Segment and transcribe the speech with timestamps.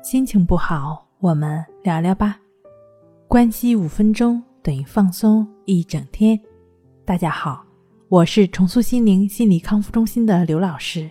[0.00, 2.38] 心情不好，我们聊聊吧。
[3.26, 6.38] 关系五分钟等于放松一整天。
[7.04, 7.64] 大家好，
[8.08, 11.10] 我是重塑心灵心理康复中心的刘老师。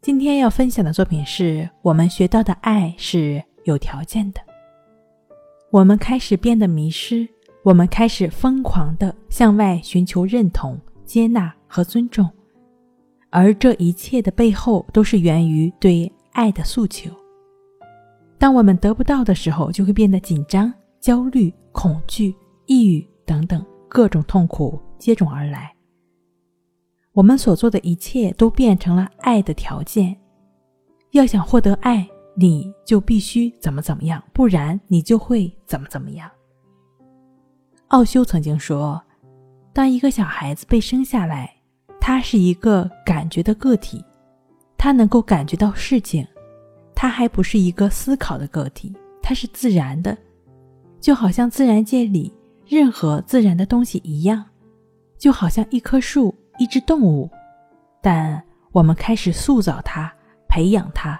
[0.00, 4.40] 今天要分享的作品是我们学到的爱是有条件的。
[5.70, 7.28] 我们开始变得迷失，
[7.64, 12.30] 我们开始疯狂的向外寻求认同、接纳和尊重，
[13.30, 17.10] 而这一切的背后都是源于对爱的诉求。
[18.40, 25.70] 当我们得不到的时候，就会变得紧张、焦虑、恐惧、抑郁等等各种痛苦接踵而来。
[27.12, 30.16] 我们所做的一切都变成了爱的条件。
[31.10, 36.30] 要想获得爱，你就必须怎么怎么样，不然你就会怎么怎么样。
[37.88, 39.02] 奥修曾经说
[39.74, 41.54] ：“当一个小孩子被生下来，
[42.00, 44.02] 他是一个感觉的个体，
[44.78, 46.26] 他能够感觉到事情。”
[47.00, 50.14] 它还不是一个思考的个体，它是自然的，
[51.00, 52.30] 就好像自然界里
[52.66, 54.44] 任何自然的东西一样，
[55.16, 57.26] 就好像一棵树、一只动物。
[58.02, 60.12] 但我们开始塑造它、
[60.46, 61.18] 培养它，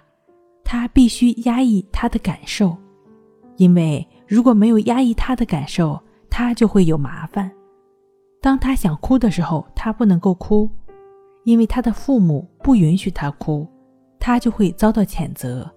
[0.62, 2.76] 它必须压抑它的感受，
[3.56, 7.50] 因为如果没有压抑它的感受，它就会有麻烦。
[8.42, 10.68] 当他想哭的时候，他不能够哭，
[11.44, 13.66] 因为他的父母不允许他哭。
[14.20, 15.68] 他就会遭到谴责。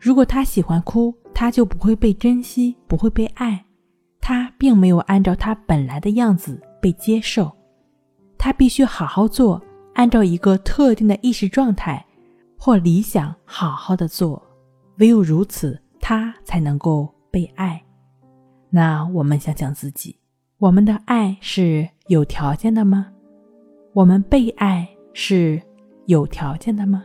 [0.00, 3.64] 如果他喜欢哭，他就不会被珍惜，不会被爱。
[4.20, 7.50] 他并没有按照他本来的样子被接受。
[8.38, 9.62] 他必须好好做，
[9.94, 12.04] 按照一个特定的意识状态
[12.58, 14.42] 或理想好好的做。
[14.98, 17.80] 唯有如此，他才能够被爱。
[18.70, 20.16] 那我们想想自己，
[20.58, 23.12] 我们的爱是有条件的吗？
[23.92, 25.60] 我们被爱是
[26.06, 27.04] 有条件的吗？